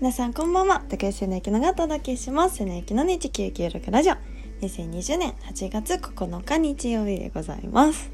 [0.00, 0.84] 皆さんこんばんは。
[0.88, 2.58] 竹内瀬野きのがお届けします。
[2.58, 4.14] 瀬野きの日996ラジオ。
[4.60, 8.08] 2020年8月9日日曜日でございます。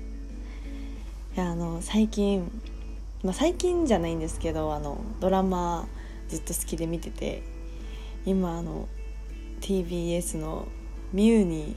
[1.36, 2.50] いやあの最近
[3.22, 5.86] まあ最近じゃないんですけどあのドラマ
[6.30, 7.42] ずっと好きで見てて
[8.24, 8.88] 今あの
[9.60, 10.66] TBS の
[11.12, 11.76] 「ミュウ」に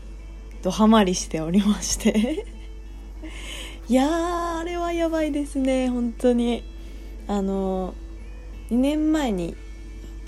[0.62, 2.46] ドハマりしておりまして。
[3.90, 5.90] いやーあれはやばいですね。
[5.90, 6.64] 本当に。
[7.28, 7.94] あの
[8.70, 9.58] 2年前に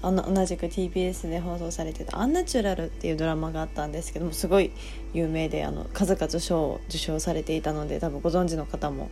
[0.02, 4.72] あの同じく TBS で放送されてた「アンナチュラル」っていうドラマがあったんですけどもすごい
[5.14, 9.10] 有名であの数々賞を受賞されていたので多分ご存知の方も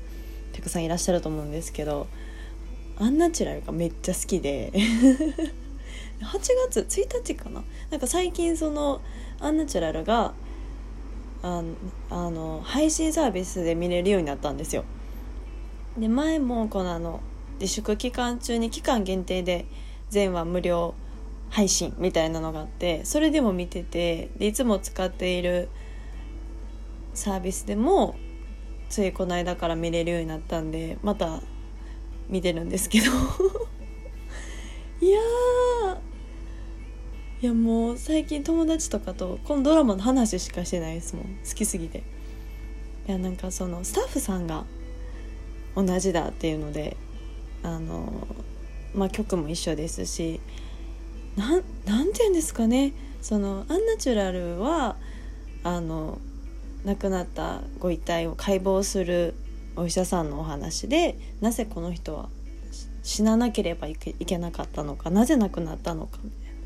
[0.53, 2.07] たくさんいらっしゃると思うんですけど
[2.97, 4.71] 「アンナチュラル」がめっちゃ好きで
[6.21, 6.39] 8
[6.71, 7.63] 月1日かな？
[7.91, 9.01] なんか最近その
[9.39, 10.33] 「アンナチュラルが」
[11.43, 11.63] あ
[12.09, 14.85] あの配信サービスで見れるようになったんですよ。
[15.97, 17.19] で前もこのあの
[17.59, 19.65] 自粛期間中に期間限定で
[20.09, 20.93] 全話無料
[21.49, 25.69] 配信みたいなのがあってそれでも見ててでいつも使っている
[27.13, 28.15] サービスでも
[28.89, 31.41] ついこの間から見れるようになったんでまた
[32.29, 33.05] 見てるんですけど。
[34.99, 35.19] いや
[37.39, 41.25] いやもう最近友達とかとこのドラマの話しかしてないですもん。
[41.47, 42.03] 好きすぎて。
[43.07, 44.65] いやなんかそのスタッフさんが
[45.75, 46.97] 同じだっていうので
[47.63, 48.27] あの
[48.93, 50.39] まあ、曲も一緒ですし
[51.35, 54.95] なんなんて言うんですかねそのアンナチュラルは
[55.63, 56.19] あの
[56.85, 59.35] 亡くなったご遺体を解剖する
[59.75, 62.29] お医者さんのお話でなぜこの人は
[63.03, 66.57] 死ななければいけなかったのかなぜ亡くなったのかみたいな。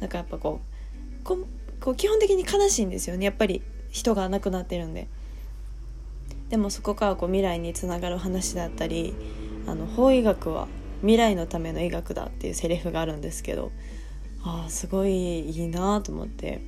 [0.00, 0.60] なんかやっぱこ
[1.20, 1.38] うこ
[1.80, 5.08] こう基本的に悲しいんですよねやっぱり人が亡くなってるんで。
[6.50, 9.14] でもそこからこう未来につながる話だったり
[9.66, 10.66] あの法医学は
[11.00, 13.70] 未来のための医学だっていうセリフがあるんですけど
[14.44, 16.60] あすごいいいなと思って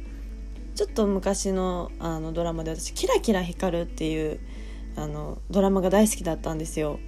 [0.75, 4.41] ちょっと昔のあのドラマで私「キラキラ光る」っていう
[4.97, 6.99] あのドラマが大好きだったんですよ。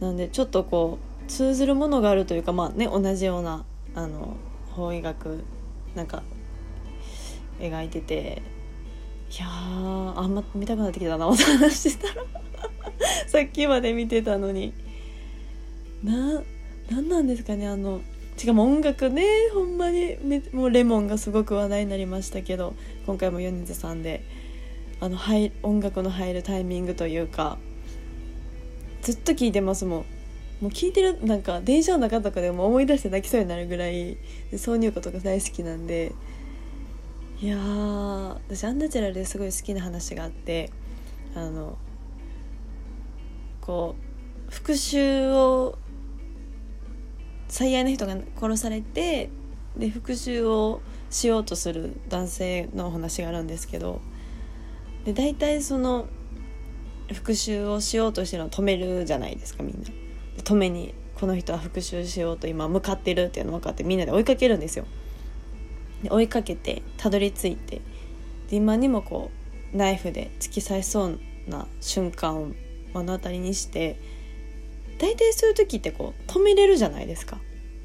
[0.00, 4.36] なんでちょっとこう通ずるものがあるというかまあね同じようなあの
[4.70, 5.44] 法医学
[5.94, 6.22] なんか
[7.58, 8.42] 描いてて
[9.30, 12.24] いやあんま見たくなってきたな お話してたら
[13.28, 14.89] さっきまで見てたのに。
[16.04, 16.42] な
[16.90, 18.00] 何なんですかねあの
[18.36, 20.16] しかも音楽ねほんまに
[20.52, 22.74] もうレモンがすごく話題になりましたけど
[23.06, 24.24] 今回も米津さんで
[25.00, 27.58] あの入音楽の入るタイミングというか
[29.02, 30.04] ずっと聴いてますもん。
[30.60, 34.18] もう聴いてるなんか電車の中とかでも思い出して泣きそうになるぐらい
[34.52, 36.12] 挿入歌とか大好きなんで
[37.40, 40.70] いや私アンナチュラルですごい好きな話があって
[41.34, 41.78] あの
[43.62, 43.96] こ
[44.48, 45.78] う復讐を
[47.50, 49.28] 最愛の人が殺されて
[49.76, 50.80] で復讐を
[51.10, 54.00] しようとする男性のお話があるんですけど
[55.04, 56.06] で大体その
[57.12, 59.88] 復讐をしようとしてるのを止めるじゃないですかみんな。
[60.44, 64.86] 止めにこの人は復讐しようと今向かってるっていうの分かってみんなで追いかけるんですよ。
[66.02, 67.82] で追いかけてたどり着いて
[68.48, 69.30] で今にもこ
[69.74, 71.18] うナイフで突き刺しそう
[71.48, 72.46] な瞬間を
[72.94, 74.00] 目の当たりにして
[75.00, 77.38] 大体そういう時ってこう止めれるじゃないですか。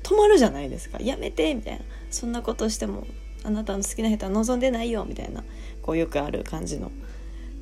[0.03, 0.99] 止まるじゃないですか。
[1.01, 1.85] やめてみたいな。
[2.11, 3.07] そんなことしても
[3.43, 5.43] あなたの好きな人は望んでないよみたいな。
[5.81, 6.91] こうよくある感じの。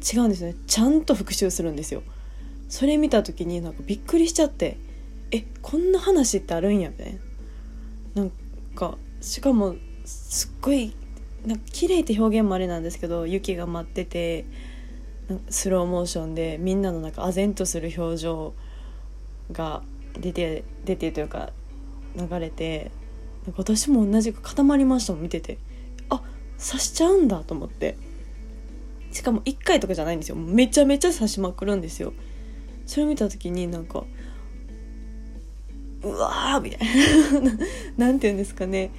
[0.01, 0.55] 違うんですよね。
[0.65, 2.01] ちゃんと復習するんですよ。
[2.67, 4.77] それ見た時になんかびっくりしちゃって。
[5.31, 7.13] えこんな話ってあるんやみたい
[8.15, 8.23] な。
[8.23, 8.31] なん
[8.75, 10.95] かしかもすっごい
[11.45, 14.45] なんか綺麗って表現もあれなんですけど雪が舞ってて
[15.49, 18.53] スローモーションでみんなのなんか唖然とする表情。
[19.51, 19.81] が
[20.19, 21.51] 出て出てというか
[22.15, 22.91] 流れて
[23.57, 25.57] 私も同じく固まりましたもん見てて。
[26.09, 26.21] あ
[26.57, 27.97] 刺しちゃうんだと思って。
[29.11, 30.35] しかも1回とかじゃないんですよ。
[30.35, 32.13] めちゃめちゃ刺しまくるんですよ。
[32.85, 34.05] それを見た時になんか
[36.01, 36.87] うわーみたい
[37.41, 37.51] な。
[38.07, 38.91] なんて言うんですかね。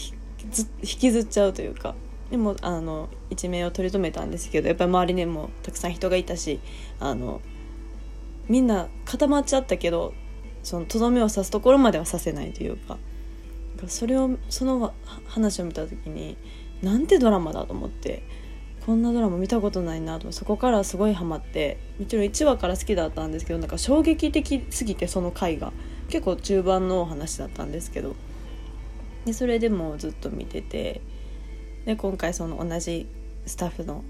[0.00, 1.94] 引きずっちゃうというか。
[2.30, 6.60] でもあの一命を取り留めたんですけどやっぱり周りにもたくさん人がいたし
[7.00, 7.40] あの
[8.48, 10.14] みんな固まっちゃったけど
[10.62, 12.98] そのとどめを刺すところまではさせないというか
[13.86, 14.92] それをその
[15.26, 16.36] 話を見た時に
[16.82, 18.22] なんてドラマだと思って
[18.84, 25.72] こんなドラマ見たことないなとそこからすごいハマってもちろん1話から好きだったんですけどなんか衝撃的すぎてその回が
[26.08, 28.16] 結構中盤のお話だったんですけど
[29.26, 31.02] でそれでもずっと見てて
[31.84, 33.06] で今回その同じ
[33.46, 34.02] スタッフの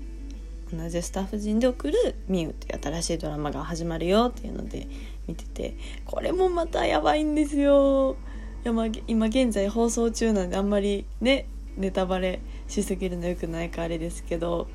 [0.77, 4.89] 同じスタッフ陣で送る「ミュウ」っていう新しいドラマが始まるよっていうので
[5.27, 8.17] 見ててこれもまたやばいんですよ。
[9.07, 14.67] 今現在放送中なんであんまりねネタバレしすぎるのよくないかあれですけど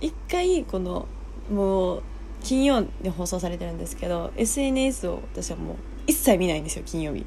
[0.00, 1.06] 一回この
[1.50, 2.02] もう
[2.42, 5.76] 金曜で放送されてるんですけど SNS を私はもう
[6.06, 7.24] 一切見ないんですよ金曜日。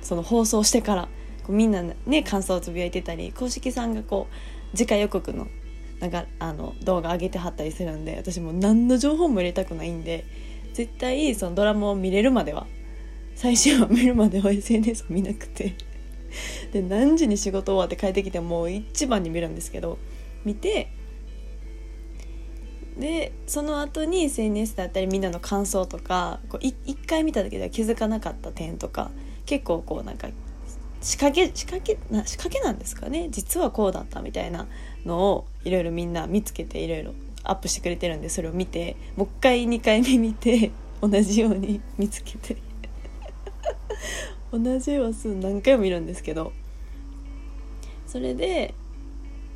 [0.00, 1.08] その放送してから。
[1.46, 4.26] こうみんなね感想をつぶやいてたり公式さんがこ
[4.72, 5.46] う次回予告の
[6.00, 10.26] なんかあの動画上げてはったりするんで私も何の情報も入れたくないんで
[10.74, 12.66] 絶対そのドラマを見れるまでは
[13.34, 15.76] 最終話見るまでは SNS を見なくて
[16.72, 19.98] で何時に仕事終わって帰ってきてもう一番に見るんですけど
[20.44, 20.92] 見て
[22.98, 29.10] でその後に SNS だったりみんなの感想とかこう一回見ただけでは気づかなかった点とか
[29.44, 30.28] 結構こうなんか
[31.06, 33.28] 仕掛け仕掛けな仕掛けなんですかね？
[33.30, 34.66] 実はこうだったみたいな
[35.04, 37.14] のをいろいろみんな見つけていろいろ
[37.44, 42.56] アップしてくれてるんでそれを見てもう一回2回目見て同じように見つけて。
[44.52, 46.52] 同じ話数何回も見るんですけど。
[48.08, 48.74] それで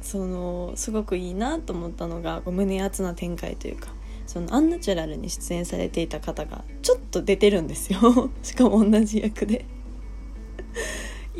[0.02, 3.88] そのすごくいいなと思ったのが胸熱な展開というか
[4.26, 8.30] そのアンナチュラルに出演されていた方がちょっと出てるんですよ。
[8.44, 9.64] しかも同じ役で。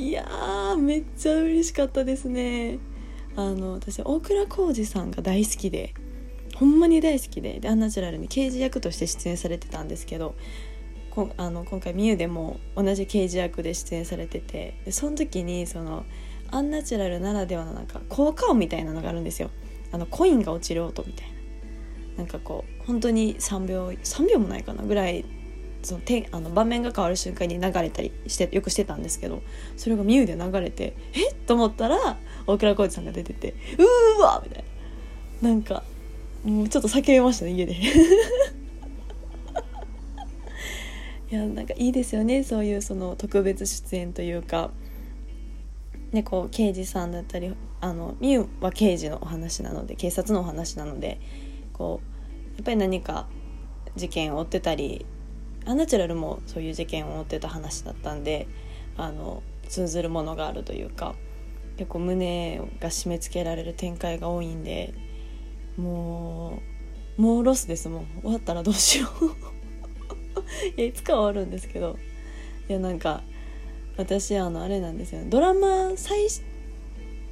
[0.00, 2.78] いやーめっちゃ嬉しかったですね。
[3.36, 5.92] あの私大倉浩二さんが大好きで
[6.56, 10.36] ほんまに大好きででアンナチュラルに刑事役として出演されてたんですけど
[11.10, 16.06] こあの今回ミュウでも同じ刑事役で出演されててでその時にその
[16.50, 19.50] アンナチュラルならではのなんか効果音みたいなのがあるんですよ。
[19.92, 21.34] あのコインが落ちる音みたいな。
[22.16, 25.26] なんかこう本当に3秒3秒もないかなぐらい
[25.82, 29.42] そのてあの場面が変わる瞬間に流れたりしてよくしてたんですけど
[29.76, 31.30] それがミュウで流れてえ？
[31.30, 34.64] っと思ったら大倉浩二さんが出ててうーわみたい
[35.42, 35.48] な。
[35.48, 35.82] なんか
[36.44, 37.74] もうちょっと叫びましたね家で。
[41.32, 44.70] いやなんかいいですよねそういうその特別出演というか。
[46.12, 51.20] ねこう刑事さんだったりあのミュウは刑事のお話なので警察のお話なので
[51.72, 52.00] こ
[52.52, 53.28] うやっぱり何か
[53.96, 55.06] 事件を追ってたり
[55.66, 58.48] アナチュラルもそういう事件を追ってた話だったんで
[58.96, 61.14] あの通ずるものがあるというか
[61.76, 64.94] 結構胸が締め付けられる展開が多いんで
[65.76, 66.60] も
[67.18, 68.06] うもうロスですもん。
[68.22, 69.26] 終わったらどうしよう。
[70.80, 71.98] いやいつか終わるんですけど。
[72.68, 73.22] いやなんか
[73.96, 76.28] 私あのあれなんですよドラマ最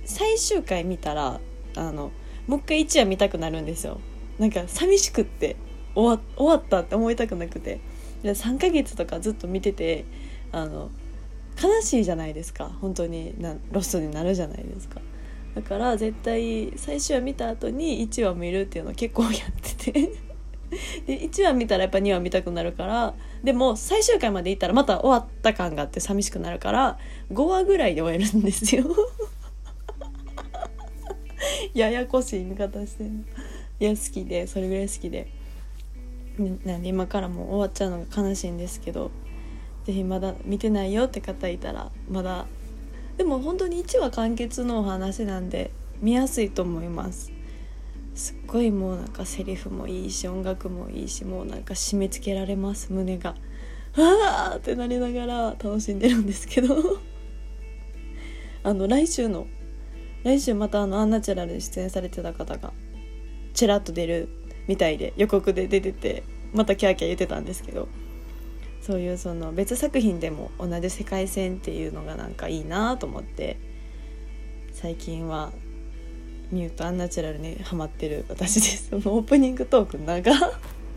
[0.05, 1.41] 最終回見たら
[1.77, 2.11] あの
[2.47, 4.01] もう一回1話見たくなるんですよ。
[4.39, 5.57] なんか寂しくって
[5.95, 7.81] 終わ終わったって思いたくなくて。
[8.23, 10.05] 3ヶ月とかずっと見てて
[10.53, 10.91] あの
[11.62, 12.70] 悲しいじゃないですか。
[12.81, 15.00] 本当になロストになるじゃないですか。
[15.55, 19.32] だから絶対最終話見た後に1話見るっていうのを結構やっ
[19.76, 20.29] てて。
[21.06, 26.99] で1話見たらやっぱ2話見たくなるからでも最終回までいったらまた終わった感があって寂しくなるから
[27.32, 28.85] 5話ぐらいで終えるんですよ。
[31.73, 33.25] ややこしい見方してんの
[33.81, 35.38] いや好きでそれぐらい好きで。
[36.38, 39.11] なんで今からもう終わっちゃうのが悲しいんですけど
[39.85, 42.46] 是非まだ見てないよって方いたらまだ
[43.17, 47.32] でも本当に1話完結のお話なんで見やすいと思います。
[48.14, 53.31] すっごいもうなんかセリフもいいし音楽もいいしもうなんか締め付けられます胸が。
[53.96, 56.98] わーってなりながら楽しんでるんですけど。
[58.63, 59.46] あの来週の
[60.24, 62.72] 来週またあのアンナチュラルに出演されてた方が
[63.55, 64.29] ちらっと出る
[64.69, 66.22] みたいで予告で出てて
[66.53, 67.89] またキャーキャー言ってたんですけど
[68.81, 73.58] そういうその別作品でも同じ世界線っていうのがなんかいいなと思って
[74.72, 75.51] 最近は
[76.51, 78.89] ミュートアンナチュラルにハマってる私です。
[78.89, 80.32] そのオープニングトーク長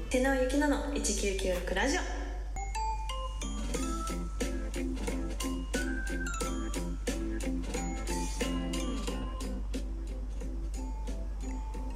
[0.10, 2.21] 手直ゆきなの1996ラジオ。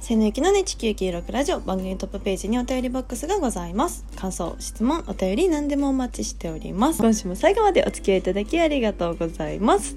[0.06, 1.58] せのゆきのね地球記録ラジオ。
[1.58, 4.04] 番組トップページにお便りボックスがございます。
[4.14, 7.02] 感想質問お便り何でもお待ちしております。
[7.02, 9.96] 今週も最後までお付き合いいただきありがとうございます。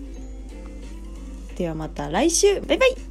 [1.57, 2.59] ではまた来週。
[2.61, 3.08] バイバイ。